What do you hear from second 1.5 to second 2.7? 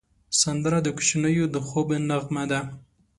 د خوب نغمه ده